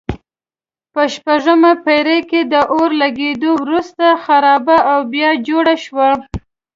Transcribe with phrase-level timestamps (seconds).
[0.93, 6.09] په شپږمه پېړۍ کې د اور لګېدو وروسته خرابه او بیا جوړه شوه.